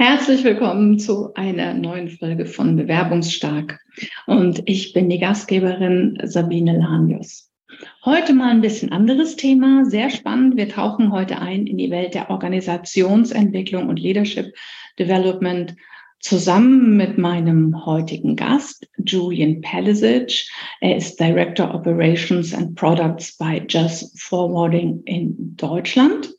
[0.00, 3.78] Herzlich willkommen zu einer neuen Folge von Bewerbungsstark.
[4.26, 7.50] Und ich bin die Gastgeberin Sabine Lanius.
[8.06, 10.56] Heute mal ein bisschen anderes Thema, sehr spannend.
[10.56, 14.54] Wir tauchen heute ein in die Welt der Organisationsentwicklung und Leadership
[14.98, 15.76] Development
[16.20, 20.48] zusammen mit meinem heutigen Gast, Julian Pelisic.
[20.80, 26.30] Er ist Director Operations and Products bei Just Forwarding in Deutschland.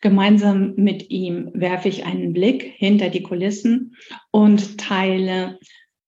[0.00, 3.96] Gemeinsam mit ihm werfe ich einen Blick hinter die Kulissen
[4.30, 5.58] und teile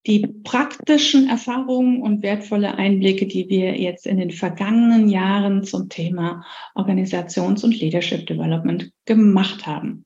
[0.07, 6.45] die praktischen Erfahrungen und wertvolle Einblicke, die wir jetzt in den vergangenen Jahren zum Thema
[6.75, 10.05] Organisations- und Leadership Development gemacht haben.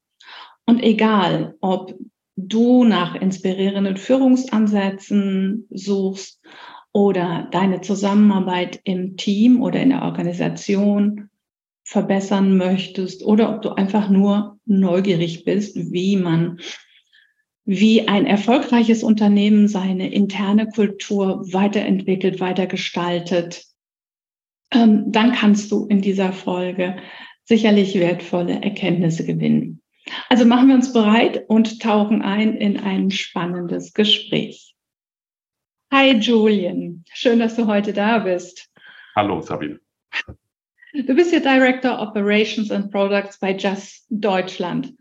[0.67, 1.95] Und egal, ob
[2.37, 6.43] du nach inspirierenden Führungsansätzen suchst
[6.93, 11.31] oder deine Zusammenarbeit im Team oder in der Organisation
[11.87, 16.59] verbessern möchtest oder ob du einfach nur neugierig bist, wie man,
[17.65, 23.65] wie ein erfolgreiches Unternehmen seine interne Kultur weiterentwickelt, weitergestaltet,
[24.73, 26.97] ähm, dann kannst du in dieser Folge
[27.45, 29.81] sicherlich wertvolle Erkenntnisse gewinnen.
[30.29, 34.75] Also machen wir uns bereit und tauchen ein in ein spannendes Gespräch.
[35.93, 38.73] Hi Julian, schön, dass du heute da bist.
[39.15, 39.79] Hallo Sabine.
[41.05, 44.95] Du bist ja Director Operations and Products bei Just Deutschland.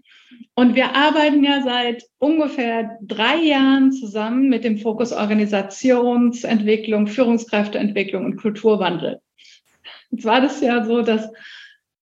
[0.54, 8.38] Und wir arbeiten ja seit ungefähr drei Jahren zusammen mit dem Fokus Organisationsentwicklung, Führungskräfteentwicklung und
[8.38, 9.22] Kulturwandel.
[10.12, 11.30] Jetzt war das ja so, dass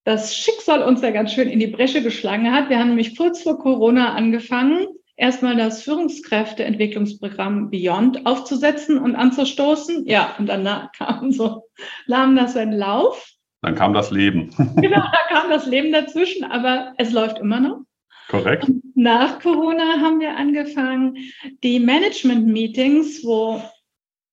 [0.04, 2.70] das Schicksal uns ja ganz schön in die Bresche geschlagen hat.
[2.70, 10.06] Wir haben nämlich kurz vor Corona angefangen, erstmal das Führungskräfteentwicklungsprogramm Beyond aufzusetzen und anzustoßen.
[10.08, 11.70] Ja, und dann kam so,
[12.08, 13.33] nahm das seinen Lauf.
[13.64, 14.50] Dann kam das Leben.
[14.76, 17.80] genau, da kam das Leben dazwischen, aber es läuft immer noch.
[18.28, 18.66] Korrekt.
[18.66, 21.18] Und nach Corona haben wir angefangen,
[21.64, 23.62] die Management-Meetings, wo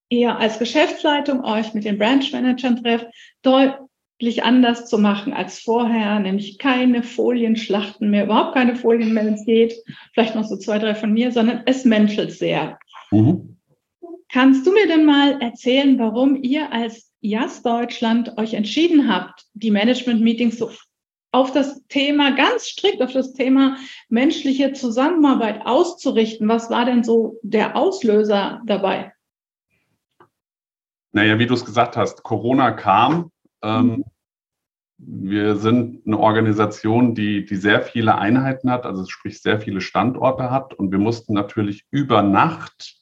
[0.09, 3.06] ihr als Geschäftsleitung euch mit den Branch-Managern trefft,
[3.43, 9.34] deutlich anders zu machen als vorher, nämlich keine Folienschlachten mehr, überhaupt keine Folien mehr, wenn
[9.34, 9.75] es geht,
[10.12, 12.81] vielleicht noch so zwei, drei von mir, sondern es menschelt sehr.
[13.12, 13.59] Mhm.
[14.33, 19.70] Kannst du mir denn mal erzählen, warum ihr als JAS Deutschland euch entschieden habt, die
[19.70, 20.70] Management-Meetings so
[21.32, 23.76] auf das Thema, ganz strikt auf das Thema
[24.08, 26.48] menschliche Zusammenarbeit auszurichten.
[26.48, 29.12] Was war denn so der Auslöser dabei?
[31.12, 33.30] Naja, wie du es gesagt hast, Corona kam.
[33.62, 34.04] Ähm, mhm.
[34.98, 40.50] wir sind eine Organisation, die, die sehr viele Einheiten hat, also sprich sehr viele Standorte
[40.50, 40.75] hat.
[40.75, 42.97] Und wir mussten natürlich über Nacht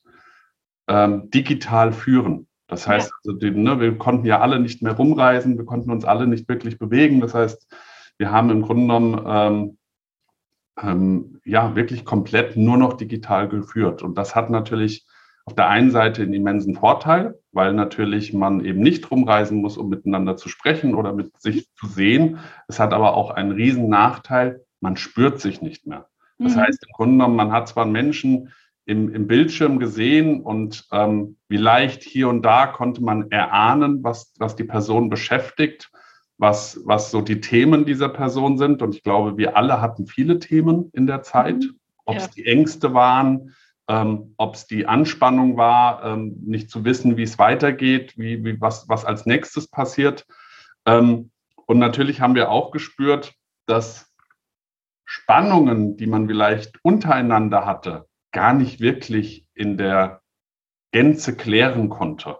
[0.89, 2.48] ähm, digital führen.
[2.69, 6.05] Das heißt, also die, ne, wir konnten ja alle nicht mehr rumreisen, wir konnten uns
[6.05, 7.21] alle nicht wirklich bewegen.
[7.21, 7.67] Das heißt,
[8.19, 9.79] wir haben im Grunde genommen ähm,
[10.81, 14.03] ähm, ja wirklich komplett nur noch digital geführt.
[14.03, 15.07] Und das hat natürlich
[15.47, 19.89] auf der einen Seite einen immensen Vorteil, weil natürlich man eben nicht rumreisen muss, um
[19.89, 22.39] miteinander zu sprechen oder mit sich zu sehen.
[22.69, 26.07] Es hat aber auch einen riesen Nachteil, man spürt sich nicht mehr.
[26.39, 26.61] Das mhm.
[26.61, 28.53] heißt, im Grunde genommen, man hat zwar Menschen,
[28.89, 34.57] im, im Bildschirm gesehen und ähm, vielleicht hier und da konnte man erahnen, was, was
[34.57, 35.91] die Person beschäftigt,
[36.39, 38.81] was, was so die Themen dieser Person sind.
[38.81, 41.79] Und ich glaube, wir alle hatten viele Themen in der Zeit, mhm.
[42.07, 42.31] ob es ja.
[42.37, 43.55] die Ängste waren,
[43.89, 48.59] ähm, ob es die Anspannung war, ähm, nicht zu wissen, wie es weitergeht, wie, wie,
[48.59, 50.25] was, was als nächstes passiert.
[50.87, 51.31] Ähm,
[51.67, 53.35] und natürlich haben wir auch gespürt,
[53.67, 54.11] dass
[55.05, 60.23] Spannungen, die man vielleicht untereinander hatte, gar nicht wirklich in der
[60.93, 62.37] Gänze klären konnte.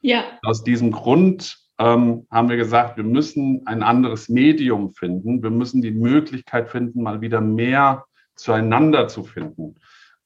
[0.00, 0.24] Ja.
[0.42, 5.42] Aus diesem Grund ähm, haben wir gesagt, wir müssen ein anderes Medium finden.
[5.42, 9.76] Wir müssen die Möglichkeit finden, mal wieder mehr zueinander zu finden.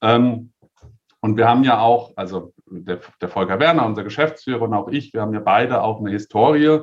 [0.00, 0.52] Ähm,
[1.20, 5.12] und wir haben ja auch, also der, der, Volker Werner, unser Geschäftsführer und auch ich,
[5.12, 6.80] wir haben ja beide auch eine Historie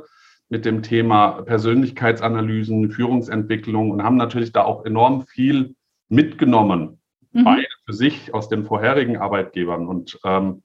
[0.49, 5.75] mit dem Thema Persönlichkeitsanalysen, Führungsentwicklung und haben natürlich da auch enorm viel
[6.09, 6.99] mitgenommen
[7.31, 7.43] mhm.
[7.43, 9.87] beide für sich aus den vorherigen Arbeitgebern.
[9.87, 10.63] Und ähm,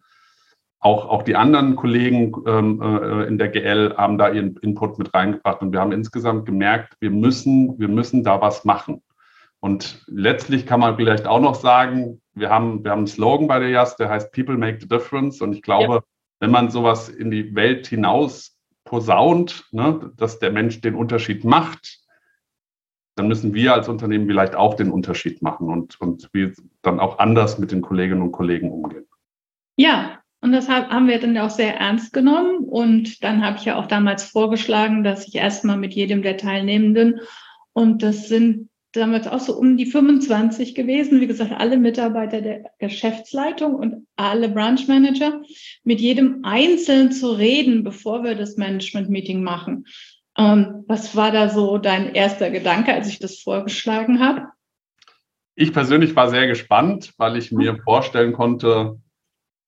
[0.79, 5.13] auch, auch die anderen Kollegen ähm, äh, in der GL haben da ihren Input mit
[5.13, 5.61] reingebracht.
[5.61, 9.03] Und wir haben insgesamt gemerkt, wir müssen, wir müssen da was machen.
[9.61, 13.59] Und letztlich kann man vielleicht auch noch sagen, wir haben, wir haben einen Slogan bei
[13.59, 15.43] der JAS, der heißt People Make the Difference.
[15.43, 16.03] Und ich glaube, ja.
[16.41, 22.00] wenn man sowas in die Welt hinaus posaunt, ne, dass der Mensch den Unterschied macht,
[23.21, 27.19] dann müssen wir als Unternehmen vielleicht auch den Unterschied machen und, und wir dann auch
[27.19, 29.05] anders mit den Kolleginnen und Kollegen umgehen.
[29.77, 32.65] Ja, und das haben wir dann auch sehr ernst genommen.
[32.65, 37.21] Und dann habe ich ja auch damals vorgeschlagen, dass ich erstmal mit jedem der Teilnehmenden,
[37.75, 41.21] und das sind damals auch so um die 25 gewesen.
[41.21, 45.43] Wie gesagt, alle Mitarbeiter der Geschäftsleitung und alle Branch Manager,
[45.85, 49.85] mit jedem einzeln zu reden, bevor wir das Management-Meeting machen.
[50.41, 54.49] Ähm, was war da so dein erster Gedanke, als ich das vorgeschlagen habe?
[55.55, 58.99] Ich persönlich war sehr gespannt, weil ich mir vorstellen konnte,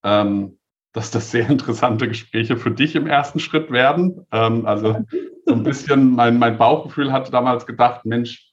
[0.02, 0.58] ähm,
[0.94, 4.26] dass das sehr interessante Gespräche für dich im ersten Schritt werden.
[4.32, 5.04] Ähm, also
[5.44, 8.50] so ein bisschen mein, mein Bauchgefühl hatte damals gedacht, Mensch,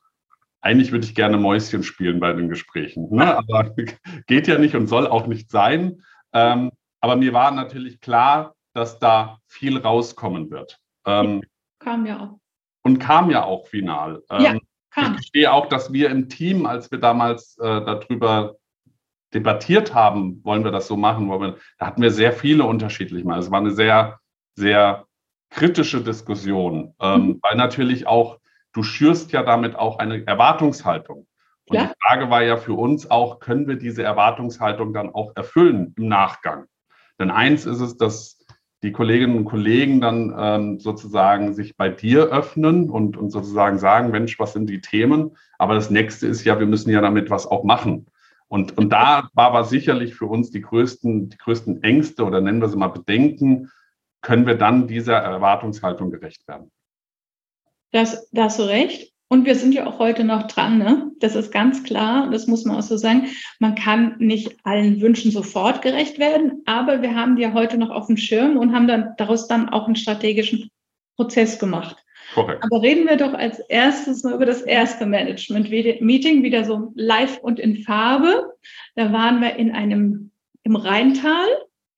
[0.60, 3.08] eigentlich würde ich gerne Mäuschen spielen bei den Gesprächen.
[3.16, 3.38] Ne?
[3.38, 3.74] Aber
[4.28, 6.04] geht ja nicht und soll auch nicht sein.
[6.34, 10.80] Ähm, aber mir war natürlich klar, dass da viel rauskommen wird.
[11.06, 11.44] Ähm,
[11.80, 12.40] kam ja auch.
[12.84, 14.24] Und kam ja auch final.
[14.30, 14.58] Ähm, ja,
[14.92, 15.06] kam.
[15.06, 18.56] Ich verstehe auch, dass wir im Team, als wir damals äh, darüber
[19.34, 23.26] debattiert haben, wollen wir das so machen, wollen wir, da hatten wir sehr viele unterschiedliche
[23.26, 23.40] Mal.
[23.40, 24.20] Es war eine sehr,
[24.56, 25.06] sehr
[25.50, 27.40] kritische Diskussion, ähm, mhm.
[27.42, 28.40] weil natürlich auch
[28.74, 31.28] du schürst ja damit auch eine Erwartungshaltung.
[31.68, 31.86] Und ja.
[31.86, 36.08] die Frage war ja für uns auch, können wir diese Erwartungshaltung dann auch erfüllen im
[36.08, 36.66] Nachgang?
[37.20, 38.39] Denn eins ist es, dass
[38.82, 44.12] die Kolleginnen und Kollegen dann ähm, sozusagen sich bei dir öffnen und, und sozusagen sagen,
[44.12, 45.36] Mensch, was sind die Themen?
[45.58, 48.08] Aber das nächste ist ja, wir müssen ja damit was auch machen.
[48.48, 52.62] Und, und da war aber sicherlich für uns die größten, die größten Ängste oder nennen
[52.62, 53.70] wir sie mal Bedenken,
[54.22, 56.72] können wir dann dieser Erwartungshaltung gerecht werden?
[57.92, 59.09] Das, da hast du recht.
[59.32, 61.12] Und wir sind ja auch heute noch dran, ne?
[61.20, 63.28] Das ist ganz klar, das muss man auch so sagen.
[63.60, 67.92] Man kann nicht allen Wünschen sofort gerecht werden, aber wir haben die ja heute noch
[67.92, 70.72] auf dem Schirm und haben dann daraus dann auch einen strategischen
[71.16, 72.04] Prozess gemacht.
[72.34, 72.64] Korrekt.
[72.64, 77.60] Aber reden wir doch als erstes mal über das erste Management-Meeting, wieder so live und
[77.60, 78.54] in Farbe.
[78.96, 80.32] Da waren wir in einem,
[80.64, 81.48] im Rheintal.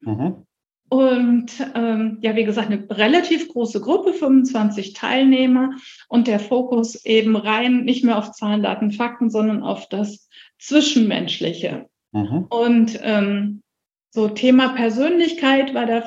[0.01, 0.45] Mhm.
[0.91, 5.69] Und ähm, ja, wie gesagt, eine relativ große Gruppe, 25 Teilnehmer
[6.09, 10.27] und der Fokus eben rein nicht mehr auf Zahlen, Daten, Fakten, sondern auf das
[10.59, 11.85] Zwischenmenschliche.
[12.11, 12.45] Mhm.
[12.49, 13.61] Und ähm,
[14.09, 16.03] so Thema Persönlichkeit war da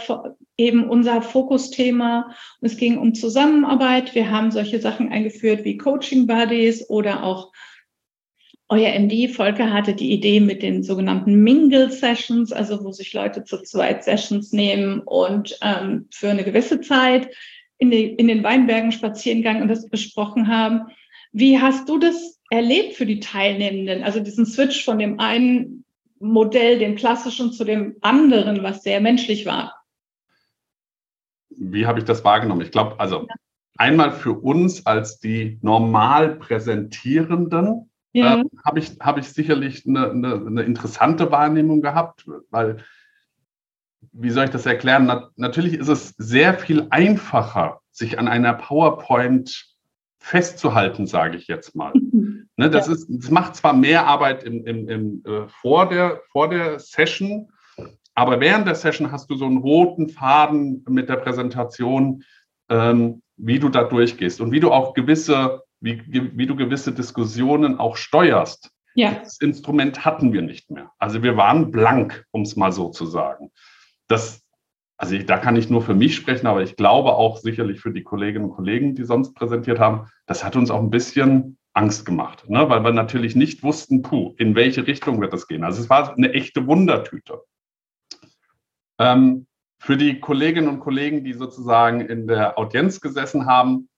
[0.59, 2.35] eben unser Fokusthema.
[2.61, 4.15] Es ging um Zusammenarbeit.
[4.15, 7.53] Wir haben solche Sachen eingeführt wie Coaching Buddies oder auch
[8.69, 13.45] euer MD, Volker, hatte die Idee mit den sogenannten Mingle Sessions, also wo sich Leute
[13.45, 17.29] zu zweit Sessions nehmen und ähm, für eine gewisse Zeit
[17.79, 20.89] in, die, in den Weinbergen spazieren gegangen und das besprochen haben.
[21.33, 24.03] Wie hast du das erlebt für die Teilnehmenden?
[24.03, 25.85] Also diesen Switch von dem einen
[26.21, 29.75] Modell, dem klassischen, zu dem anderen, was sehr menschlich war.
[31.51, 32.63] Wie habe ich das wahrgenommen?
[32.63, 33.27] Ich glaube, also
[33.77, 38.41] einmal für uns als die normal Präsentierenden, ja.
[38.41, 42.79] äh, habe ich, hab ich sicherlich eine, eine, eine, interessante Wahrnehmung gehabt, weil,
[44.13, 45.07] wie soll ich das erklären?
[45.07, 49.67] Na, natürlich ist es sehr viel einfacher, sich an einer PowerPoint
[50.19, 51.93] festzuhalten, sage ich jetzt mal.
[52.57, 52.95] ne, das, ja.
[52.95, 57.51] ist, das macht zwar mehr Arbeit im, im, im, äh, vor, der, vor der Session,
[58.15, 62.23] aber während der Session hast du so einen roten Faden mit der Präsentation,
[62.69, 67.79] ähm, wie du da durchgehst und wie du auch gewisse wie, wie du gewisse Diskussionen
[67.79, 68.71] auch steuerst.
[68.95, 69.15] Ja.
[69.23, 70.91] Das Instrument hatten wir nicht mehr.
[70.99, 73.51] Also wir waren blank, um es mal so zu sagen.
[74.09, 74.43] Das,
[74.97, 77.93] also ich, da kann ich nur für mich sprechen, aber ich glaube auch sicherlich für
[77.93, 82.07] die Kolleginnen und Kollegen, die sonst präsentiert haben, das hat uns auch ein bisschen Angst
[82.07, 82.69] gemacht, ne?
[82.69, 85.65] weil wir natürlich nicht wussten, puh, in welche Richtung wird das gehen.
[85.65, 87.43] Also es war eine echte Wundertüte.
[89.01, 89.47] Ähm,
[89.81, 93.89] für die Kolleginnen und Kollegen, die sozusagen in der Audienz gesessen haben,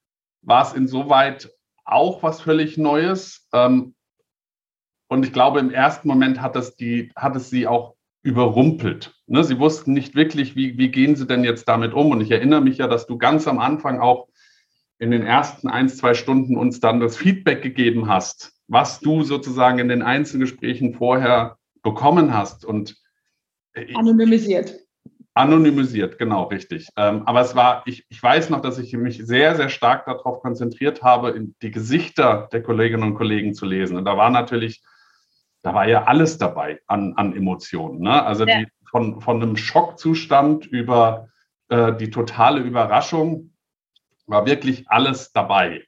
[0.41, 1.51] war es insoweit
[1.87, 3.47] auch was völlig Neues.
[3.53, 3.95] Ähm,
[5.07, 9.15] und ich glaube, im ersten Moment hat es, die, hat es sie auch überrumpelt.
[9.25, 9.43] Ne?
[9.43, 12.11] Sie wussten nicht wirklich, wie, wie gehen sie denn jetzt damit um.
[12.11, 14.27] Und ich erinnere mich ja, dass du ganz am Anfang auch
[14.99, 19.79] in den ersten ein, zwei Stunden uns dann das Feedback gegeben hast, was du sozusagen
[19.79, 22.65] in den Einzelgesprächen vorher bekommen hast.
[22.65, 22.97] Und
[23.93, 24.75] anonymisiert.
[25.37, 26.89] Anonymisiert, genau, richtig.
[26.97, 30.41] Ähm, aber es war, ich, ich weiß noch, dass ich mich sehr, sehr stark darauf
[30.41, 33.97] konzentriert habe, die Gesichter der Kolleginnen und Kollegen zu lesen.
[33.97, 34.83] Und da war natürlich,
[35.61, 37.99] da war ja alles dabei an, an Emotionen.
[37.99, 38.23] Ne?
[38.23, 38.59] Also ja.
[38.59, 41.29] die, von, von einem Schockzustand über
[41.69, 43.53] äh, die totale Überraschung
[44.25, 45.83] war wirklich alles dabei.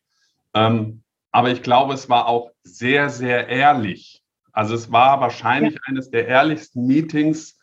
[0.54, 4.24] Ähm, aber ich glaube, es war auch sehr, sehr ehrlich.
[4.52, 5.80] Also es war wahrscheinlich ja.
[5.86, 7.59] eines der ehrlichsten Meetings,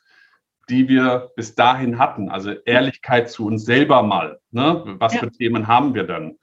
[0.68, 2.28] die wir bis dahin hatten.
[2.28, 4.40] Also Ehrlichkeit zu uns selber mal.
[4.50, 4.96] Ne?
[4.98, 5.20] Was ja.
[5.20, 6.38] für Themen haben wir denn?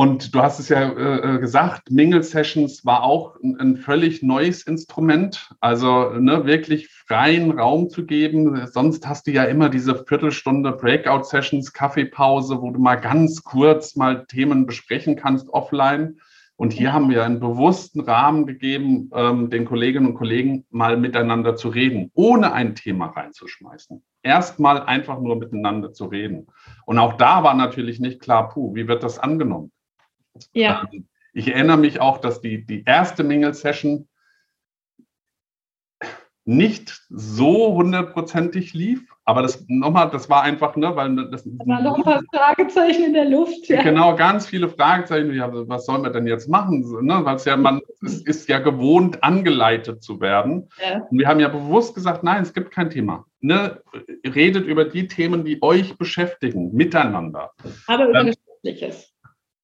[0.00, 4.22] Und du hast es ja äh, äh, gesagt, Mingle Sessions war auch ein, ein völlig
[4.22, 5.50] neues Instrument.
[5.58, 8.64] Also ne, wirklich freien Raum zu geben.
[8.68, 13.96] Sonst hast du ja immer diese Viertelstunde Breakout Sessions, Kaffeepause, wo du mal ganz kurz
[13.96, 16.20] mal Themen besprechen kannst offline.
[16.58, 21.54] Und hier haben wir einen bewussten Rahmen gegeben, ähm, den Kolleginnen und Kollegen mal miteinander
[21.54, 24.02] zu reden, ohne ein Thema reinzuschmeißen.
[24.24, 26.48] Erstmal einfach nur miteinander zu reden.
[26.84, 29.70] Und auch da war natürlich nicht klar, puh, wie wird das angenommen?
[30.52, 30.84] Ja.
[30.92, 34.07] Ähm, ich erinnere mich auch, dass die, die erste Mingle-Session
[36.48, 41.84] nicht so hundertprozentig lief, aber das nochmal, das war einfach, ne, weil das, da waren
[41.84, 43.68] noch ein paar Fragezeichen in der Luft.
[43.68, 43.82] Ja.
[43.82, 45.34] Genau, ganz viele Fragezeichen.
[45.34, 46.80] Ja, was sollen wir denn jetzt machen?
[47.02, 50.70] Ne, weil es ja, man es ist ja gewohnt, angeleitet zu werden.
[50.82, 51.02] Ja.
[51.10, 53.26] Und wir haben ja bewusst gesagt, nein, es gibt kein Thema.
[53.40, 53.82] Ne,
[54.24, 57.50] redet über die Themen, die euch beschäftigen, miteinander.
[57.88, 59.12] Aber über ähm, Geschäftliches.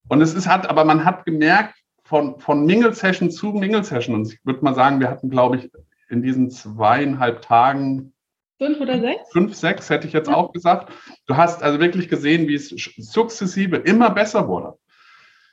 [0.08, 4.38] Und es ist hat, aber man hat gemerkt, von, von Mingle-Session zu Mingle-Session, und ich
[4.44, 5.70] würde mal sagen, wir hatten, glaube ich,
[6.14, 8.14] in diesen zweieinhalb Tagen
[8.58, 9.32] Fünf oder sechs?
[9.32, 10.36] Fünf, sechs hätte ich jetzt ja.
[10.36, 10.92] auch gesagt.
[11.26, 14.78] Du hast also wirklich gesehen, wie es sukzessive immer besser wurde.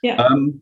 [0.02, 0.30] Ja.
[0.32, 0.62] Ähm,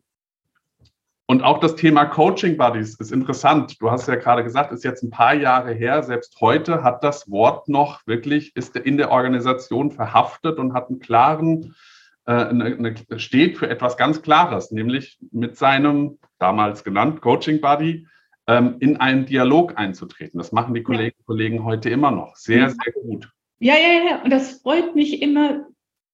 [1.26, 3.80] und auch das Thema Coaching Buddies ist interessant.
[3.80, 6.02] Du hast ja gerade gesagt, ist jetzt ein paar Jahre her.
[6.02, 10.98] Selbst heute hat das Wort noch wirklich, ist in der Organisation verhaftet und hat einen
[10.98, 11.76] klaren,
[12.24, 18.08] äh, eine, eine, steht für etwas ganz Klares, nämlich mit seinem damals genannt Coaching Buddy
[18.50, 20.38] ähm, in einen Dialog einzutreten.
[20.38, 22.34] Das machen die Kolleginnen und Kollegen heute immer noch.
[22.34, 23.30] Sehr, sehr gut.
[23.60, 24.22] Ja, ja, ja.
[24.24, 25.66] Und das freut mich immer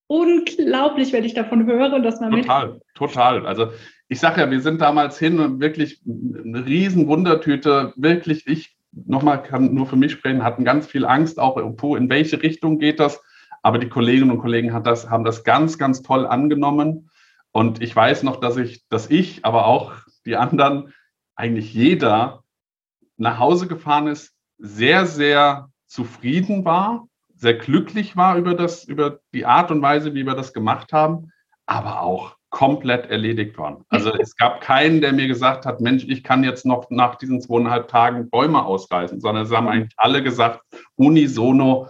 [0.06, 3.46] unglaublich, wenn ich davon höre, dass man total, mit total.
[3.46, 3.68] Also
[4.08, 7.94] ich sage ja, wir sind damals hin und wirklich eine riesen Wundertüte.
[7.96, 12.42] Wirklich, ich nochmal kann nur für mich sprechen, hatten ganz viel Angst, auch in welche
[12.42, 13.22] Richtung geht das.
[13.62, 17.08] Aber die Kolleginnen und Kollegen das, haben das ganz, ganz toll angenommen.
[17.50, 19.94] Und ich weiß noch, dass ich, dass ich, aber auch
[20.26, 20.92] die anderen
[21.36, 22.42] eigentlich jeder
[23.16, 29.44] nach Hause gefahren ist, sehr, sehr zufrieden war, sehr glücklich war über das, über die
[29.44, 31.32] Art und Weise, wie wir das gemacht haben,
[31.66, 33.84] aber auch komplett erledigt waren.
[33.90, 37.40] Also es gab keinen, der mir gesagt hat, Mensch, ich kann jetzt noch nach diesen
[37.40, 40.62] zweieinhalb Tagen Bäume ausreißen, sondern es haben eigentlich alle gesagt,
[40.94, 41.88] unisono,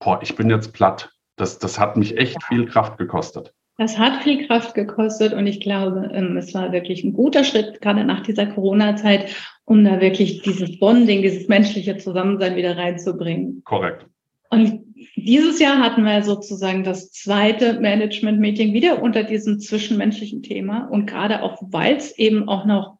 [0.00, 1.12] boah, ich bin jetzt platt.
[1.36, 3.54] Das, das hat mich echt viel Kraft gekostet.
[3.78, 7.80] Das hat viel Kraft gekostet und ich glaube, ähm, es war wirklich ein guter Schritt,
[7.82, 9.34] gerade nach dieser Corona-Zeit,
[9.66, 13.62] um da wirklich dieses Bonding, dieses menschliche Zusammensein wieder reinzubringen.
[13.64, 14.06] Korrekt.
[14.48, 14.84] Und
[15.16, 21.42] dieses Jahr hatten wir sozusagen das zweite Management-Meeting wieder unter diesem zwischenmenschlichen Thema und gerade
[21.42, 22.96] auch, weil es eben auch noch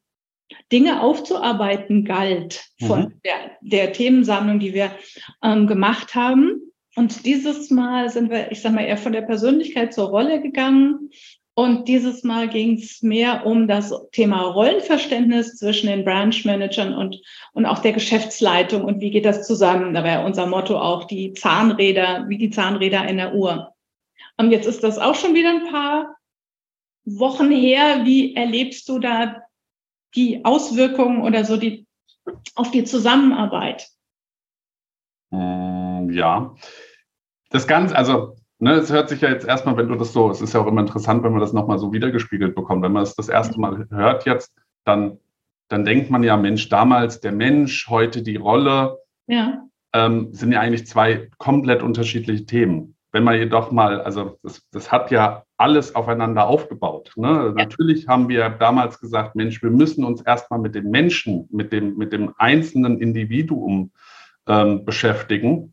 [0.73, 3.21] Dinge aufzuarbeiten galt von mhm.
[3.25, 4.91] der, der Themensammlung, die wir
[5.43, 6.61] ähm, gemacht haben.
[6.97, 11.11] Und dieses Mal sind wir, ich sag mal, eher von der Persönlichkeit zur Rolle gegangen.
[11.55, 17.21] Und dieses Mal ging es mehr um das Thema Rollenverständnis zwischen den Branch-Managern und,
[17.53, 19.95] und auch der Geschäftsleitung und wie geht das zusammen.
[19.95, 23.75] Da wäre unser Motto auch die Zahnräder, wie die Zahnräder in der Uhr.
[24.39, 26.17] Und jetzt ist das auch schon wieder ein paar
[27.05, 28.05] Wochen her.
[28.05, 29.43] Wie erlebst du da
[30.15, 31.87] die Auswirkungen oder so die,
[32.55, 33.89] auf die Zusammenarbeit?
[35.31, 36.55] Hm, ja,
[37.51, 40.41] das Ganze, also ne, es hört sich ja jetzt erstmal, wenn du das so, es
[40.41, 42.83] ist ja auch immer interessant, wenn man das nochmal so wiedergespiegelt bekommt.
[42.83, 44.53] Wenn man es das erste Mal hört jetzt,
[44.85, 45.19] dann,
[45.69, 49.63] dann denkt man ja, Mensch, damals der Mensch, heute die Rolle, ja.
[49.93, 52.95] ähm, sind ja eigentlich zwei komplett unterschiedliche Themen.
[53.13, 57.13] Wenn man jedoch mal, also das, das hat ja alles aufeinander aufgebaut.
[57.17, 57.29] Ne?
[57.29, 57.53] Ja.
[57.53, 61.97] Natürlich haben wir damals gesagt, Mensch, wir müssen uns erstmal mit dem Menschen, mit dem,
[61.97, 63.91] mit dem einzelnen Individuum
[64.47, 65.73] ähm, beschäftigen.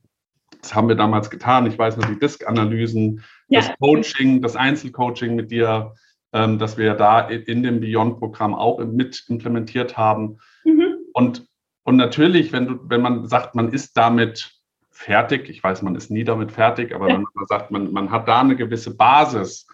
[0.63, 1.65] Das haben wir damals getan.
[1.67, 3.59] Ich weiß noch, die Disk-Analysen, ja.
[3.59, 5.93] das Coaching, das Einzelcoaching mit dir,
[6.31, 10.39] ähm, dass wir da in dem Beyond-Programm auch mit implementiert haben.
[10.63, 10.95] Mhm.
[11.13, 11.45] Und,
[11.83, 14.53] und natürlich, wenn, du, wenn man sagt, man ist damit
[14.89, 17.15] fertig, ich weiß, man ist nie damit fertig, aber ja.
[17.15, 19.67] wenn man sagt, man, man hat da eine gewisse Basis,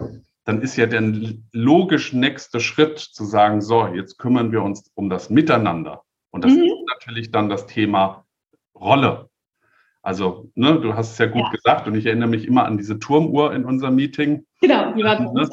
[0.46, 1.04] dann ist ja der
[1.52, 6.02] logisch nächste Schritt zu sagen, so, jetzt kümmern wir uns um das Miteinander.
[6.32, 6.64] Und das mhm.
[6.64, 8.26] ist natürlich dann das Thema
[8.74, 9.30] Rolle.
[10.02, 11.50] Also, ne, du hast es ja gut ja.
[11.52, 14.46] gesagt und ich erinnere mich immer an diese Turmuhr in unserem Meeting.
[14.62, 15.50] Genau, die war ne?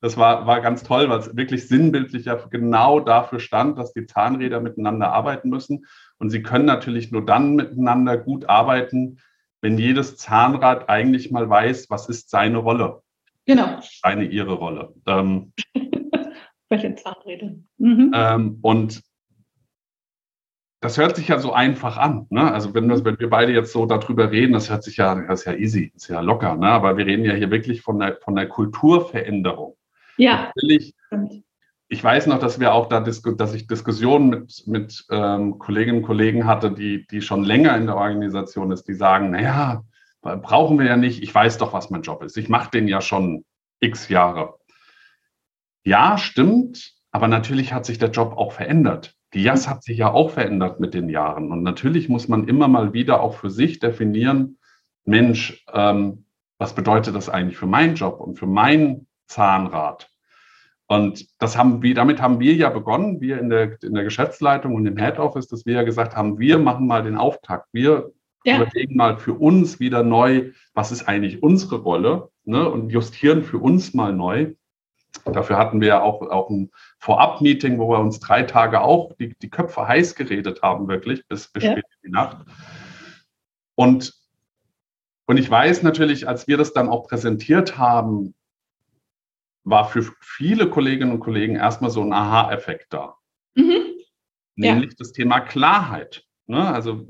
[0.00, 4.04] Das war, war ganz toll, weil es wirklich sinnbildlich ja genau dafür stand, dass die
[4.04, 5.86] Zahnräder miteinander arbeiten müssen.
[6.18, 9.20] Und sie können natürlich nur dann miteinander gut arbeiten,
[9.60, 13.02] wenn jedes Zahnrad eigentlich mal weiß, was ist seine Rolle.
[13.46, 13.78] Genau.
[14.02, 14.92] Seine, ihre Rolle.
[15.06, 15.52] Ähm,
[16.68, 17.52] Welche Zahnräder?
[17.78, 18.10] Mhm.
[18.12, 19.02] Ähm, und
[20.82, 22.26] das hört sich ja so einfach an.
[22.28, 22.52] Ne?
[22.52, 25.40] Also wenn, das, wenn wir beide jetzt so darüber reden, das hört sich ja, das
[25.40, 26.56] ist ja easy, ist ja locker.
[26.56, 26.66] Ne?
[26.66, 29.76] Aber wir reden ja hier wirklich von der, von der Kulturveränderung.
[30.16, 30.50] Ja.
[30.56, 30.94] Natürlich,
[31.88, 36.04] ich weiß noch, dass wir auch da, dass ich Diskussionen mit, mit ähm, Kolleginnen und
[36.04, 39.84] Kollegen hatte, die, die schon länger in der Organisation ist, die sagen, naja,
[40.20, 42.36] brauchen wir ja nicht, ich weiß doch, was mein Job ist.
[42.36, 43.44] Ich mache den ja schon
[43.78, 44.58] x Jahre.
[45.84, 46.94] Ja, stimmt.
[47.12, 49.14] Aber natürlich hat sich der Job auch verändert.
[49.34, 51.50] Die JAS hat sich ja auch verändert mit den Jahren.
[51.50, 54.58] Und natürlich muss man immer mal wieder auch für sich definieren,
[55.04, 56.26] Mensch, ähm,
[56.58, 60.10] was bedeutet das eigentlich für meinen Job und für mein Zahnrad?
[60.86, 64.74] Und das haben wir, damit haben wir ja begonnen, wir in der, in der Geschäftsleitung
[64.74, 67.68] und im Head Office, dass wir ja gesagt haben, wir machen mal den Auftakt.
[67.72, 68.12] Wir
[68.44, 68.56] ja.
[68.56, 73.58] überlegen mal für uns wieder neu, was ist eigentlich unsere Rolle ne, und justieren für
[73.58, 74.52] uns mal neu.
[75.24, 79.34] Dafür hatten wir ja auch, auch ein Vorab-Meeting, wo wir uns drei Tage auch die,
[79.40, 81.72] die Köpfe heiß geredet haben, wirklich, bis, bis ja.
[81.72, 82.38] spät in die Nacht.
[83.74, 84.14] Und,
[85.26, 88.34] und ich weiß natürlich, als wir das dann auch präsentiert haben,
[89.64, 93.16] war für viele Kolleginnen und Kollegen erstmal so ein Aha-Effekt da.
[93.54, 93.82] Mhm.
[94.56, 94.96] Nämlich ja.
[94.98, 96.24] das Thema Klarheit.
[96.46, 96.66] Ne?
[96.68, 97.06] Also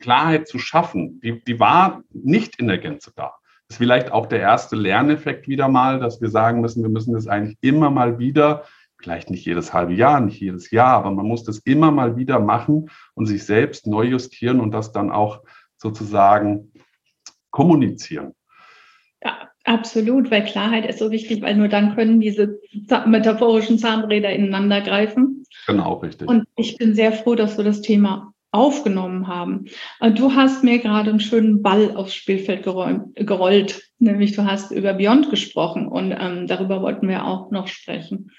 [0.00, 3.34] Klarheit zu schaffen, die, die war nicht in der Gänze da.
[3.70, 7.14] Das ist vielleicht auch der erste Lerneffekt wieder mal, dass wir sagen müssen, wir müssen
[7.14, 8.64] das eigentlich immer mal wieder,
[8.98, 12.40] vielleicht nicht jedes halbe Jahr, nicht jedes Jahr, aber man muss das immer mal wieder
[12.40, 15.44] machen und sich selbst neu justieren und das dann auch
[15.76, 16.72] sozusagen
[17.52, 18.34] kommunizieren.
[19.22, 22.58] Ja, absolut, weil Klarheit ist so wichtig, weil nur dann können diese
[23.06, 25.44] metaphorischen Zahnräder ineinander greifen.
[25.68, 26.28] Genau, richtig.
[26.28, 29.66] Und ich bin sehr froh, dass du das Thema aufgenommen haben.
[30.14, 34.94] Du hast mir gerade einen schönen Ball aufs Spielfeld geräumt, gerollt, nämlich du hast über
[34.94, 38.30] Beyond gesprochen und ähm, darüber wollten wir auch noch sprechen.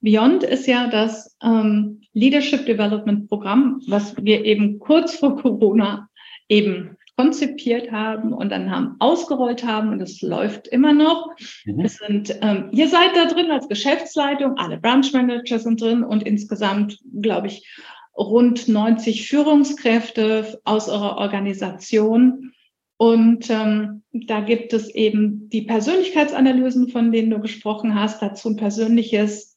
[0.00, 6.08] Beyond ist ja das ähm, Leadership Development Programm, was wir eben kurz vor Corona
[6.48, 11.30] eben konzipiert haben und dann haben ausgerollt haben und es läuft immer noch.
[11.64, 11.80] Mhm.
[11.84, 16.24] Es sind, ähm, ihr seid da drin als Geschäftsleitung, alle Branch Manager sind drin und
[16.24, 17.68] insgesamt, glaube ich,
[18.16, 22.52] rund 90 Führungskräfte aus eurer Organisation.
[22.96, 28.56] Und ähm, da gibt es eben die Persönlichkeitsanalysen, von denen du gesprochen hast, dazu ein
[28.56, 29.56] persönliches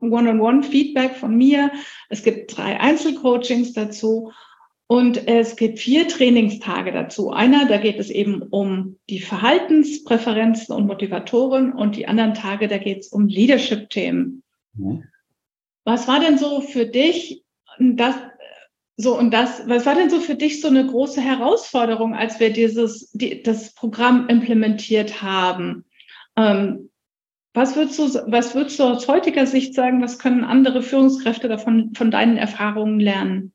[0.00, 1.70] One-on-One-Feedback von mir.
[2.08, 4.32] Es gibt drei Einzelcoachings dazu
[4.86, 7.30] und es gibt vier Trainingstage dazu.
[7.30, 12.78] Einer, da geht es eben um die Verhaltenspräferenzen und Motivatoren und die anderen Tage, da
[12.78, 14.42] geht es um Leadership-Themen.
[14.74, 15.04] Mhm.
[15.84, 17.41] Was war denn so für dich
[17.78, 18.14] das,
[18.96, 22.52] so, und das, was war denn so für dich so eine große Herausforderung, als wir
[22.52, 25.84] dieses, die, das Programm implementiert haben?
[26.36, 26.90] Ähm,
[27.54, 31.94] was würdest du, was würdest du aus heutiger Sicht sagen, was können andere Führungskräfte davon,
[31.94, 33.52] von deinen Erfahrungen lernen?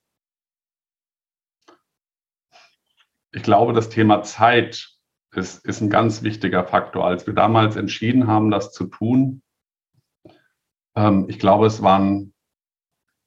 [3.32, 4.89] Ich glaube, das Thema Zeit
[5.36, 7.06] ist, ist ein ganz wichtiger Faktor.
[7.06, 9.41] Als wir damals entschieden haben, das zu tun,
[10.95, 12.34] ähm, ich glaube, es waren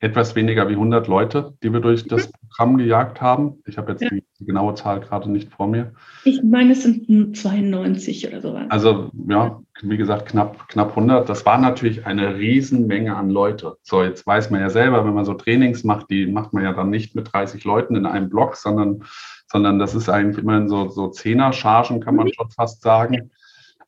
[0.00, 2.32] etwas weniger wie 100 Leute, die wir durch das mhm.
[2.48, 3.62] Programm gejagt haben.
[3.66, 4.08] Ich habe jetzt ja.
[4.08, 5.92] die, die, genaue Zahl gerade nicht vor mir.
[6.24, 8.64] Ich meine, es sind 92 oder sowas.
[8.70, 11.28] Also ja, wie gesagt, knapp, knapp 100.
[11.28, 13.76] Das war natürlich eine Riesenmenge an Leute.
[13.82, 16.72] So, jetzt weiß man ja selber, wenn man so Trainings macht, die macht man ja
[16.72, 19.04] dann nicht mit 30 Leuten in einem Block, sondern,
[19.48, 22.32] sondern das ist eigentlich immerhin so, so Zehner-Chargen, kann man mhm.
[22.32, 23.30] schon fast sagen.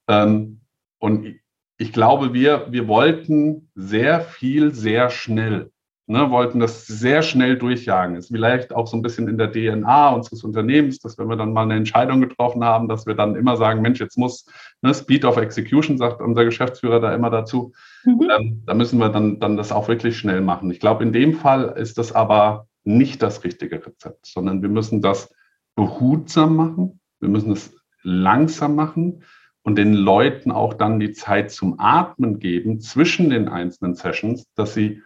[0.09, 0.61] Ähm,
[0.98, 1.37] und
[1.79, 5.72] ich glaube, wir, wir wollten sehr viel, sehr schnell
[6.07, 8.17] ne, wollten das sehr schnell durchjagen.
[8.17, 11.53] Ist vielleicht auch so ein bisschen in der DNA unseres Unternehmens, dass wenn wir dann
[11.53, 14.47] mal eine Entscheidung getroffen haben, dass wir dann immer sagen, Mensch, jetzt muss
[14.83, 17.73] ne, Speed of Execution, sagt unser Geschäftsführer da immer dazu.
[18.05, 18.31] Mhm.
[18.31, 20.71] Ähm, da müssen wir dann, dann das auch wirklich schnell machen.
[20.71, 25.03] Ich glaube, in dem Fall ist das aber nicht das richtige Rezept, sondern wir müssen
[25.03, 25.33] das
[25.77, 27.01] behutsam machen.
[27.21, 29.23] Wir müssen es langsam machen
[29.62, 34.75] und den Leuten auch dann die Zeit zum Atmen geben zwischen den einzelnen Sessions, dass
[34.75, 35.03] sie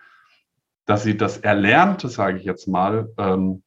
[0.86, 3.62] dass sie das Erlernte, sage ich jetzt mal, ähm,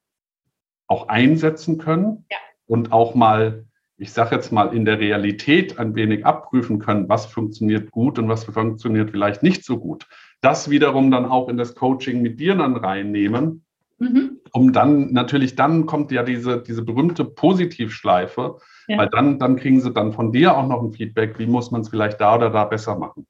[0.88, 2.38] auch einsetzen können ja.
[2.66, 7.26] und auch mal, ich sage jetzt mal, in der Realität ein wenig abprüfen können, was
[7.26, 10.08] funktioniert gut und was funktioniert vielleicht nicht so gut.
[10.40, 13.64] Das wiederum dann auch in das Coaching mit dir dann reinnehmen,
[13.98, 14.40] mhm.
[14.52, 18.98] um dann natürlich, dann kommt ja diese, diese berühmte Positivschleife, ja.
[18.98, 21.82] weil dann, dann kriegen sie dann von dir auch noch ein Feedback, wie muss man
[21.82, 23.26] es vielleicht da oder da besser machen.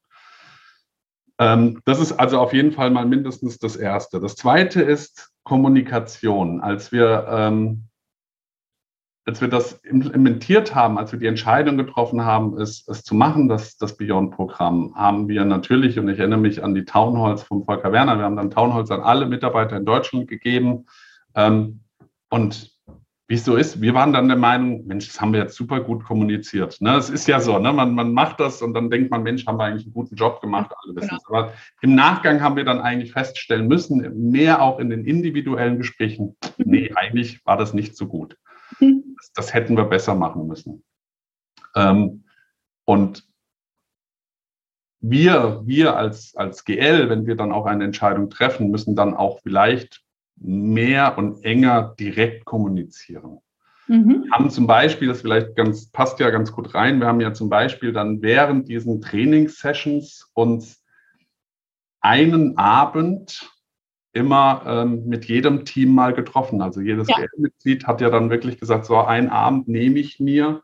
[1.40, 4.20] Ähm, das ist also auf jeden Fall mal mindestens das Erste.
[4.20, 6.60] Das Zweite ist Kommunikation.
[6.60, 7.84] Als wir, ähm,
[9.24, 13.48] als wir das implementiert haben, als wir die Entscheidung getroffen haben, es, es zu machen,
[13.48, 17.90] das, das Beyond-Programm, haben wir natürlich, und ich erinnere mich an die Townhalls vom Volker
[17.90, 20.84] Werner, wir haben dann Townhalls an alle Mitarbeiter in Deutschland gegeben.
[21.34, 21.80] Ähm,
[22.28, 22.70] und
[23.30, 25.78] wie es so ist, wir waren dann der Meinung, Mensch, das haben wir jetzt super
[25.78, 26.80] gut kommuniziert.
[26.80, 26.96] Ne?
[26.96, 27.72] Es ist ja so, ne?
[27.72, 30.40] man, man macht das und dann denkt man, Mensch, haben wir eigentlich einen guten Job
[30.40, 31.38] gemacht, alle wissen genau.
[31.38, 36.36] Aber im Nachgang haben wir dann eigentlich feststellen müssen, mehr auch in den individuellen Gesprächen,
[36.58, 36.64] mhm.
[36.66, 38.36] nee, eigentlich war das nicht so gut.
[38.80, 39.14] Mhm.
[39.16, 40.82] Das, das, hätten wir besser machen müssen.
[41.76, 42.24] Ähm,
[42.84, 43.24] und
[44.98, 49.38] wir, wir als, als GL, wenn wir dann auch eine Entscheidung treffen, müssen dann auch
[49.40, 50.02] vielleicht
[50.40, 53.38] mehr und enger direkt kommunizieren.
[53.86, 54.24] Mhm.
[54.24, 57.32] Wir haben zum Beispiel, das vielleicht ganz, passt ja ganz gut rein, wir haben ja
[57.32, 60.82] zum Beispiel dann während diesen Trainingssessions uns
[62.00, 63.50] einen Abend
[64.12, 66.62] immer ähm, mit jedem Team mal getroffen.
[66.62, 67.18] Also jedes ja.
[67.36, 70.62] Mitglied hat ja dann wirklich gesagt, so einen Abend nehme ich mir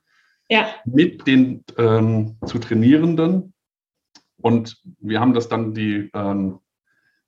[0.48, 0.68] ja.
[0.84, 3.52] mit den ähm, zu Trainierenden.
[4.40, 6.58] Und wir haben das dann die ähm,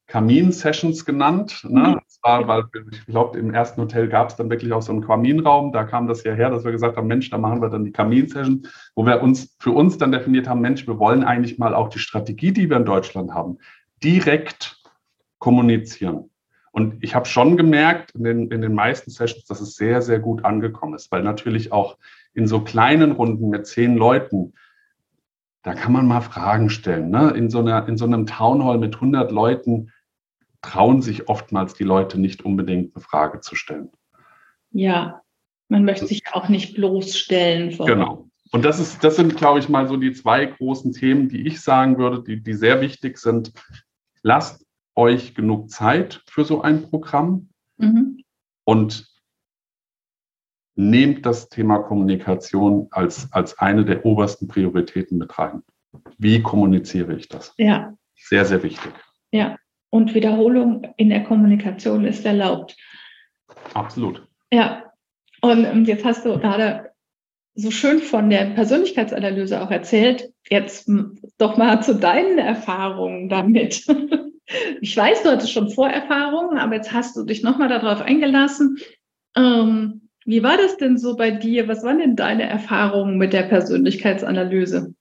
[0.09, 1.65] Kamin-Sessions genannt.
[1.69, 1.81] Ne?
[1.81, 2.01] Mhm.
[2.05, 5.07] Das war, weil ich glaube, im ersten Hotel gab es dann wirklich auch so einen
[5.07, 5.71] Kaminraum.
[5.73, 7.93] Da kam das ja her, dass wir gesagt haben, Mensch, da machen wir dann die
[7.93, 11.91] Kamin-Sessions, wo wir uns für uns dann definiert haben, Mensch, wir wollen eigentlich mal auch
[11.91, 13.59] die Strategie, die wir in Deutschland haben,
[14.03, 14.83] direkt
[15.39, 16.31] kommunizieren.
[16.73, 20.21] Und ich habe schon gemerkt in den, in den meisten Sessions, dass es sehr, sehr
[20.21, 21.99] gut angekommen ist, weil natürlich auch
[22.35, 24.55] in so kleinen Runden mit zehn Leuten,
[25.63, 27.11] da kann man mal Fragen stellen.
[27.11, 27.31] Ne?
[27.31, 29.91] In, so einer, in so einem Townhall mit 100 Leuten
[30.63, 33.91] trauen sich oftmals die Leute nicht unbedingt eine Frage zu stellen.
[34.71, 35.23] Ja,
[35.69, 37.77] man möchte sich auch nicht bloßstellen.
[37.79, 38.29] Genau.
[38.51, 41.61] Und das, ist, das sind, glaube ich, mal so die zwei großen Themen, die ich
[41.61, 43.53] sagen würde, die, die sehr wichtig sind.
[44.23, 48.23] Lasst euch genug Zeit für so ein Programm mhm.
[48.65, 49.07] und
[50.75, 55.63] nehmt das Thema Kommunikation als, als eine der obersten Prioritäten mit rein.
[56.17, 57.53] Wie kommuniziere ich das?
[57.59, 57.95] Ja.
[58.17, 58.93] Sehr, sehr wichtig.
[59.31, 59.57] Ja.
[59.91, 62.77] Und Wiederholung in der Kommunikation ist erlaubt.
[63.75, 64.27] Absolut.
[64.53, 64.85] Ja.
[65.41, 66.91] Und jetzt hast du gerade
[67.55, 70.33] so schön von der Persönlichkeitsanalyse auch erzählt.
[70.49, 70.91] Jetzt
[71.39, 73.85] doch mal zu deinen Erfahrungen damit.
[74.81, 78.79] Ich weiß, du hattest schon Vorerfahrungen, aber jetzt hast du dich nochmal darauf eingelassen.
[79.37, 81.69] Ähm, wie war das denn so bei dir?
[81.69, 84.95] Was waren denn deine Erfahrungen mit der Persönlichkeitsanalyse?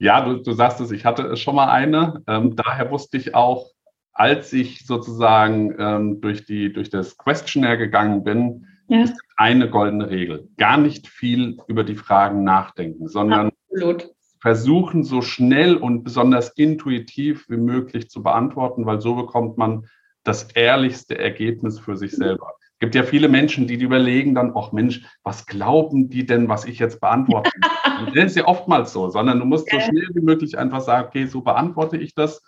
[0.00, 2.22] Ja, du, du sagst es, ich hatte schon mal eine.
[2.26, 3.70] Ähm, daher wusste ich auch,
[4.12, 9.02] als ich sozusagen ähm, durch, die, durch das Questionnaire gegangen bin, ja.
[9.02, 10.48] ist eine goldene Regel.
[10.56, 14.10] Gar nicht viel über die Fragen nachdenken, sondern Absolut
[14.40, 19.86] versuchen, so schnell und besonders intuitiv wie möglich zu beantworten, weil so bekommt man
[20.24, 22.54] das ehrlichste Ergebnis für sich selber.
[22.80, 26.64] Es gibt ja viele Menschen, die überlegen dann, ach Mensch, was glauben die denn, was
[26.64, 27.50] ich jetzt beantworte?
[28.14, 31.26] das ist ja oftmals so, sondern du musst so schnell wie möglich einfach sagen, okay,
[31.26, 32.42] so beantworte ich das.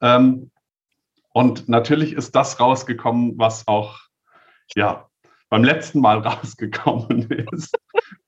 [0.00, 0.50] Ähm,
[1.34, 4.00] und natürlich ist das rausgekommen, was auch
[4.74, 5.06] ja,
[5.50, 7.78] beim letzten Mal rausgekommen ist.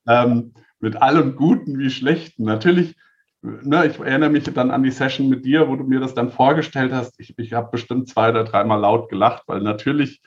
[0.07, 2.45] ähm, mit allem Guten wie Schlechten.
[2.45, 2.97] Natürlich
[3.41, 6.31] ne, ich erinnere mich dann an die Session mit dir, wo du mir das dann
[6.31, 7.19] vorgestellt hast.
[7.19, 10.21] Ich, ich habe bestimmt zwei oder dreimal laut gelacht, weil natürlich,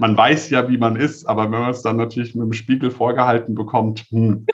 [0.00, 2.90] man weiß ja, wie man ist, aber wenn man es dann natürlich mit dem Spiegel
[2.90, 4.46] vorgehalten bekommt, hm,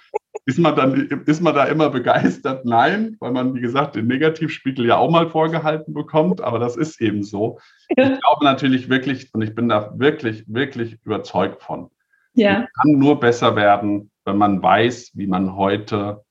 [0.47, 0.95] ist man dann,
[1.27, 2.65] ist man da immer begeistert?
[2.67, 7.01] Nein, weil man, wie gesagt, den Negativspiegel ja auch mal vorgehalten bekommt, aber das ist
[7.01, 7.59] eben so.
[7.97, 8.13] Ja.
[8.13, 11.91] Ich glaube natürlich wirklich, und ich bin da wirklich, wirklich überzeugt von.
[12.35, 12.65] Ja.
[12.65, 16.25] Es kann nur besser werden, wenn man weiß, wie man heute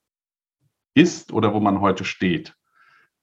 [0.93, 2.56] ist oder wo man heute steht.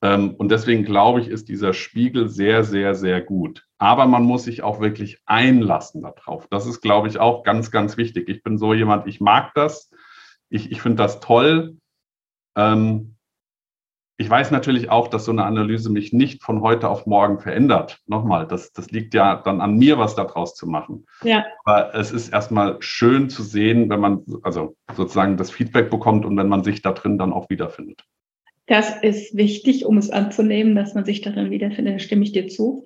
[0.03, 3.67] Ähm, und deswegen glaube ich, ist dieser Spiegel sehr, sehr, sehr gut.
[3.79, 6.47] Aber man muss sich auch wirklich einlassen darauf.
[6.49, 8.29] Das ist, glaube ich, auch ganz, ganz wichtig.
[8.29, 9.91] Ich bin so jemand, ich mag das.
[10.49, 11.77] Ich, ich finde das toll.
[12.57, 13.17] Ähm,
[14.21, 18.01] ich weiß natürlich auch, dass so eine Analyse mich nicht von heute auf morgen verändert.
[18.07, 21.07] Nochmal, das, das liegt ja dann an mir, was daraus zu machen.
[21.23, 21.47] Ja.
[21.65, 26.37] Aber es ist erstmal schön zu sehen, wenn man also sozusagen das Feedback bekommt und
[26.37, 28.05] wenn man sich da drin dann auch wiederfindet.
[28.71, 31.97] Das ist wichtig, um es anzunehmen, dass man sich darin wiederfindet.
[31.97, 32.85] Da stimme ich dir zu.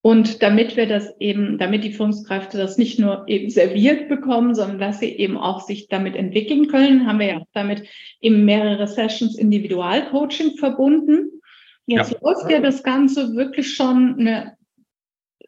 [0.00, 4.78] Und damit wir das eben, damit die Führungskräfte das nicht nur eben serviert bekommen, sondern
[4.78, 7.82] dass sie eben auch sich damit entwickeln können, haben wir ja damit
[8.20, 11.40] eben mehrere Sessions Individualcoaching verbunden.
[11.86, 12.18] Jetzt ja.
[12.22, 14.56] läuft ja das Ganze wirklich schon eine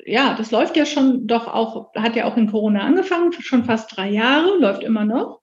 [0.05, 3.97] ja, das läuft ja schon doch auch, hat ja auch in Corona angefangen, schon fast
[3.97, 5.41] drei Jahre, läuft immer noch.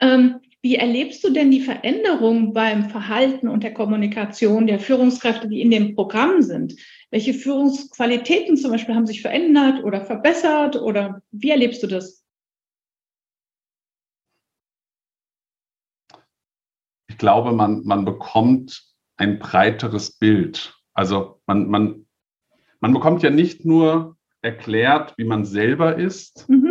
[0.00, 5.60] Ähm, wie erlebst du denn die Veränderung beim Verhalten und der Kommunikation der Führungskräfte, die
[5.60, 6.76] in dem Programm sind?
[7.10, 12.24] Welche Führungsqualitäten zum Beispiel haben sich verändert oder verbessert oder wie erlebst du das?
[17.08, 18.84] Ich glaube, man, man bekommt
[19.16, 20.78] ein breiteres Bild.
[20.94, 22.06] Also man, man,
[22.78, 26.61] man bekommt ja nicht nur erklärt, wie man selber ist, mhm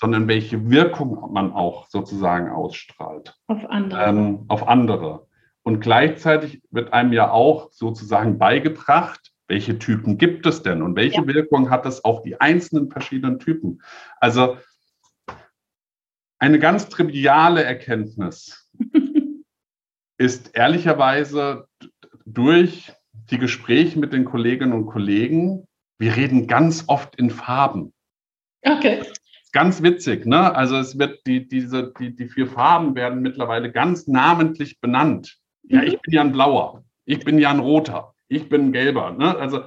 [0.00, 3.36] sondern welche Wirkung man auch sozusagen ausstrahlt.
[3.48, 4.02] Auf andere.
[4.02, 5.26] Ähm, auf andere.
[5.62, 11.20] Und gleichzeitig wird einem ja auch sozusagen beigebracht, welche Typen gibt es denn und welche
[11.20, 11.26] ja.
[11.26, 13.82] Wirkung hat es auf die einzelnen verschiedenen Typen.
[14.20, 14.56] Also
[16.38, 18.70] eine ganz triviale Erkenntnis
[20.16, 21.66] ist ehrlicherweise
[22.24, 22.90] durch
[23.30, 25.66] die Gespräche mit den Kolleginnen und Kollegen,
[25.98, 27.92] wir reden ganz oft in Farben.
[28.62, 29.02] Okay.
[29.52, 30.54] Ganz witzig, ne?
[30.54, 35.38] Also es wird die, diese, die, die vier Farben werden mittlerweile ganz namentlich benannt.
[35.64, 35.88] Ja, mhm.
[35.88, 39.10] ich bin ja ein blauer, ich bin ja ein roter, ich bin ein gelber.
[39.12, 39.36] Ne?
[39.36, 39.62] Also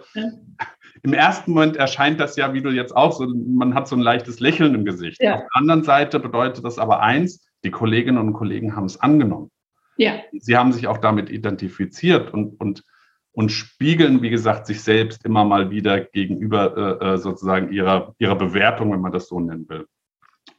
[1.03, 4.01] im ersten Moment erscheint das ja, wie du jetzt auch so, man hat so ein
[4.01, 5.21] leichtes Lächeln im Gesicht.
[5.21, 5.35] Ja.
[5.35, 9.51] Auf der anderen Seite bedeutet das aber eins, die Kolleginnen und Kollegen haben es angenommen.
[9.97, 10.13] Ja.
[10.31, 12.83] Sie haben sich auch damit identifiziert und, und,
[13.33, 18.35] und spiegeln, wie gesagt, sich selbst immer mal wieder gegenüber äh, äh, sozusagen ihrer, ihrer
[18.35, 19.87] Bewertung, wenn man das so nennen will.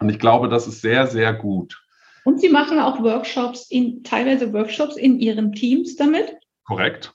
[0.01, 1.81] Und ich glaube, das ist sehr, sehr gut.
[2.25, 6.37] Und Sie machen auch Workshops, in, teilweise Workshops in Ihren Teams damit?
[6.65, 7.15] Korrekt.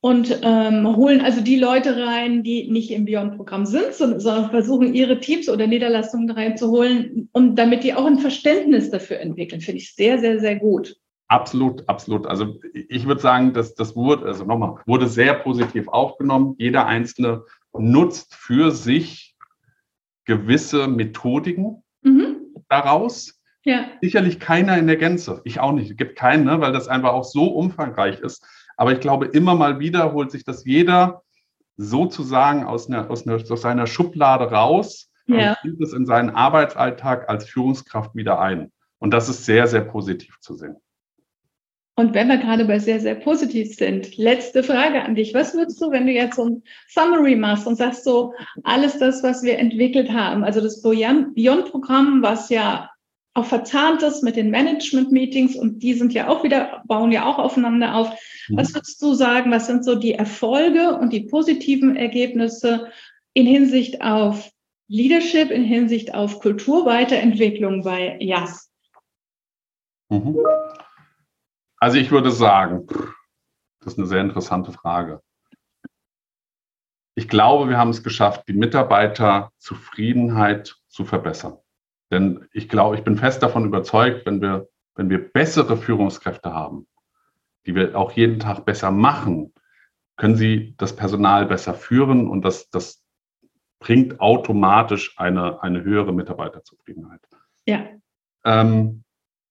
[0.00, 4.94] Und ähm, holen also die Leute rein, die nicht im Beyond-Programm sind, sondern, sondern, versuchen,
[4.94, 9.62] ihre Teams oder Niederlassungen reinzuholen, um damit die auch ein Verständnis dafür entwickeln.
[9.62, 10.96] Finde ich sehr, sehr, sehr gut.
[11.34, 12.28] Absolut, absolut.
[12.28, 16.54] Also ich würde sagen, dass das wurde, also nochmal, wurde sehr positiv aufgenommen.
[16.58, 17.42] Jeder Einzelne
[17.76, 19.34] nutzt für sich
[20.26, 22.36] gewisse Methodiken mhm.
[22.68, 23.40] daraus.
[23.64, 23.86] Ja.
[24.00, 25.40] Sicherlich keiner in der Gänze.
[25.42, 25.90] Ich auch nicht.
[25.90, 28.46] Es gibt keinen, ne, weil das einfach auch so umfangreich ist.
[28.76, 31.24] Aber ich glaube, immer mal wieder holt sich das jeder
[31.76, 35.50] sozusagen aus, einer, aus, einer, aus seiner Schublade raus ja.
[35.50, 38.70] und bringt es in seinen Arbeitsalltag als Führungskraft wieder ein.
[39.00, 40.76] Und das ist sehr, sehr positiv zu sehen.
[41.96, 45.32] Und wenn wir gerade bei sehr, sehr positiv sind, letzte Frage an dich.
[45.32, 49.22] Was würdest du, wenn du jetzt so ein Summary machst und sagst so, alles das,
[49.22, 52.90] was wir entwickelt haben, also das Beyond-Programm, was ja
[53.34, 57.38] auch verzahnt ist mit den Management-Meetings und die sind ja auch wieder, bauen ja auch
[57.38, 58.10] aufeinander auf.
[58.48, 58.56] Mhm.
[58.56, 62.90] Was würdest du sagen, was sind so die Erfolge und die positiven Ergebnisse
[63.34, 64.50] in Hinsicht auf
[64.88, 68.70] Leadership, in Hinsicht auf Kulturweiterentwicklung bei JAS?
[70.10, 70.36] Mhm.
[71.84, 72.86] Also ich würde sagen,
[73.80, 75.20] das ist eine sehr interessante Frage.
[77.14, 81.58] Ich glaube, wir haben es geschafft, die Mitarbeiterzufriedenheit zu verbessern.
[82.10, 86.86] Denn ich glaube, ich bin fest davon überzeugt, wenn wir, wenn wir bessere Führungskräfte haben,
[87.66, 89.52] die wir auch jeden Tag besser machen,
[90.16, 93.04] können sie das Personal besser führen und das, das
[93.78, 97.20] bringt automatisch eine, eine höhere Mitarbeiterzufriedenheit.
[97.66, 97.90] Ja.
[98.42, 99.04] Ähm,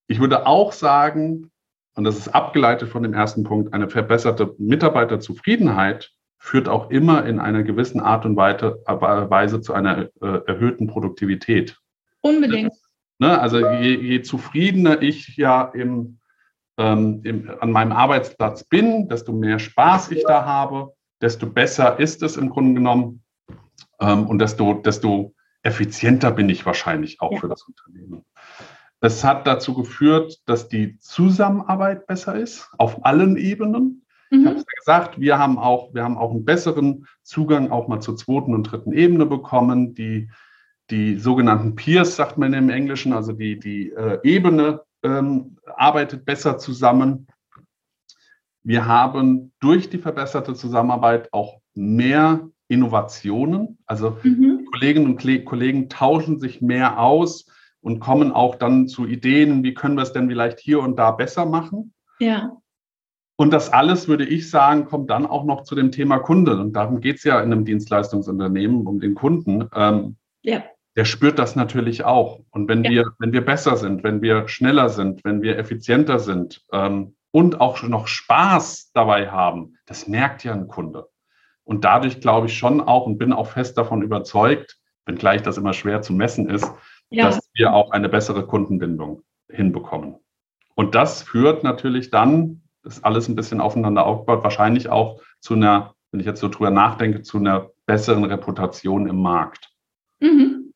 [0.07, 1.51] ich würde auch sagen,
[1.95, 7.39] und das ist abgeleitet von dem ersten Punkt, eine verbesserte Mitarbeiterzufriedenheit führt auch immer in
[7.39, 11.79] einer gewissen Art und Weise zu einer äh, erhöhten Produktivität.
[12.21, 12.73] Unbedingt.
[13.19, 13.39] Ne?
[13.39, 16.19] Also je, je, zufriedener ich ja im,
[16.77, 22.23] ähm, im, an meinem Arbeitsplatz bin, desto mehr Spaß ich da habe, desto besser ist
[22.23, 23.23] es im Grunde genommen
[24.01, 27.39] ähm, und desto, desto effizienter bin ich wahrscheinlich auch ja.
[27.39, 28.25] für das Unternehmen.
[29.03, 34.05] Es hat dazu geführt, dass die Zusammenarbeit besser ist, auf allen Ebenen.
[34.31, 34.39] Mhm.
[34.39, 37.89] Ich habe es ja gesagt, wir haben, auch, wir haben auch einen besseren Zugang auch
[37.89, 39.93] mal zur zweiten und dritten Ebene bekommen.
[39.93, 40.29] Die,
[40.89, 46.57] die sogenannten Peers, sagt man im Englischen, also die, die äh, Ebene ähm, arbeitet besser
[46.57, 47.27] zusammen.
[48.63, 53.79] Wir haben durch die verbesserte Zusammenarbeit auch mehr Innovationen.
[53.85, 54.65] Also mhm.
[54.71, 57.47] Kolleginnen und Kollegen tauschen sich mehr aus
[57.83, 61.11] und kommen auch dann zu Ideen, wie können wir es denn vielleicht hier und da
[61.11, 61.93] besser machen.
[62.19, 62.57] Ja.
[63.35, 66.57] Und das alles, würde ich sagen, kommt dann auch noch zu dem Thema Kunde.
[66.57, 69.67] Und darum geht es ja in einem Dienstleistungsunternehmen, um den Kunden.
[69.75, 70.63] Ähm, ja.
[70.95, 72.39] Der spürt das natürlich auch.
[72.51, 72.91] Und wenn, ja.
[72.91, 77.59] wir, wenn wir besser sind, wenn wir schneller sind, wenn wir effizienter sind ähm, und
[77.59, 81.07] auch noch Spaß dabei haben, das merkt ja ein Kunde.
[81.65, 85.73] Und dadurch glaube ich schon auch und bin auch fest davon überzeugt, wenngleich das immer
[85.73, 86.71] schwer zu messen ist,
[87.13, 87.25] ja.
[87.25, 90.15] dass wir auch eine bessere Kundenbindung hinbekommen.
[90.75, 95.93] Und das führt natürlich dann, ist alles ein bisschen aufeinander aufgebaut, wahrscheinlich auch zu einer,
[96.11, 99.69] wenn ich jetzt so drüber nachdenke, zu einer besseren Reputation im Markt.
[100.19, 100.73] Mhm.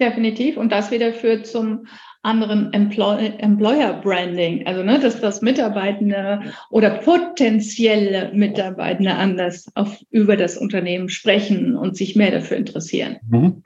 [0.00, 0.58] Definitiv.
[0.58, 1.86] Und das wieder führt zum
[2.22, 4.66] anderen Employ Employer Branding.
[4.66, 11.96] Also, ne, dass das Mitarbeitende oder potenzielle Mitarbeitende anders auf, über das Unternehmen sprechen und
[11.96, 13.18] sich mehr dafür interessieren.
[13.26, 13.62] Mhm.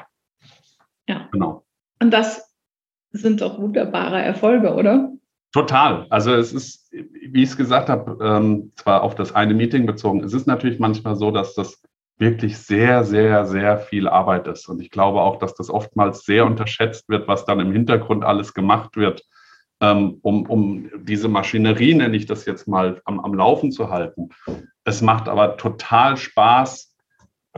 [1.09, 1.29] Ja.
[1.33, 1.65] Genau.
[2.01, 2.55] Und das
[3.13, 5.13] sind doch wunderbare Erfolge, oder?
[5.53, 6.07] Total.
[6.11, 10.23] Also es ist, wie ich es gesagt habe, ähm, zwar auf das eine Meeting bezogen,
[10.23, 11.83] es ist natürlich manchmal so, dass das
[12.19, 14.69] wirklich sehr, sehr, sehr viel Arbeit ist.
[14.69, 18.55] Und ich glaube auch, dass das oftmals sehr unterschätzt wird, was dann im Hintergrund alles
[18.55, 19.25] gemacht wird,
[19.81, 24.29] ähm, um, um diese Maschinerie, nenne ich das jetzt mal, am, am Laufen zu halten.
[24.85, 26.90] Es macht aber total Spaß,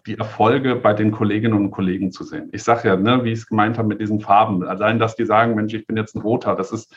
[0.07, 2.49] die Erfolge bei den Kolleginnen und Kollegen zu sehen.
[2.53, 5.27] Ich sage ja, ne, wie ich es gemeint habe mit diesen Farben, allein, dass die
[5.27, 6.95] sagen, Mensch, ich bin jetzt ein Roter, das ist,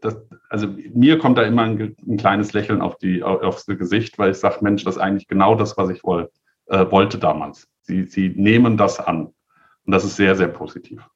[0.00, 0.16] das,
[0.48, 4.30] also mir kommt da immer ein, ein kleines Lächeln auf die, auf, aufs Gesicht, weil
[4.30, 6.30] ich sage, Mensch, das ist eigentlich genau das, was ich woll,
[6.66, 7.68] äh, wollte damals.
[7.82, 9.26] Sie, sie nehmen das an.
[9.26, 11.06] Und das ist sehr, sehr positiv.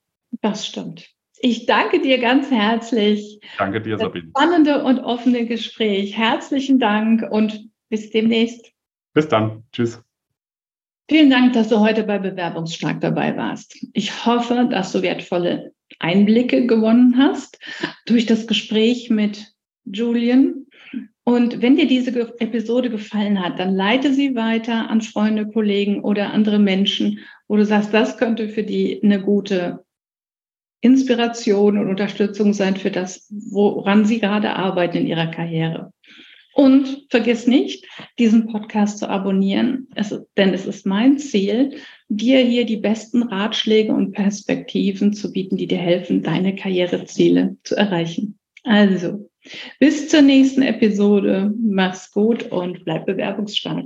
[0.43, 1.09] Das stimmt.
[1.41, 3.41] Ich danke dir ganz herzlich.
[3.57, 4.29] Danke dir, Sabine.
[4.31, 6.17] Spannende und offene Gespräch.
[6.17, 8.73] Herzlichen Dank und bis demnächst.
[9.15, 9.65] Bis dann.
[9.73, 10.03] Tschüss.
[11.11, 13.79] Vielen Dank, dass du heute bei Bewerbungsstark dabei warst.
[13.95, 17.59] Ich hoffe, dass du wertvolle Einblicke gewonnen hast
[18.05, 19.55] durch das Gespräch mit
[19.87, 20.67] Julian.
[21.25, 26.35] Und wenn dir diese Episode gefallen hat, dann leite sie weiter an Freunde, Kollegen oder
[26.35, 29.85] andere Menschen, wo du sagst, das könnte für die eine gute
[30.83, 35.91] Inspiration und Unterstützung sein für das, woran sie gerade arbeiten in ihrer Karriere.
[36.59, 37.87] Und vergiss nicht,
[38.19, 41.77] diesen Podcast zu abonnieren, es, denn es ist mein Ziel,
[42.09, 47.77] dir hier die besten Ratschläge und Perspektiven zu bieten, die dir helfen, deine Karriereziele zu
[47.77, 48.41] erreichen.
[48.65, 49.31] Also,
[49.79, 51.55] bis zur nächsten Episode.
[51.61, 53.85] Mach's gut und bleib bewerbungsstark.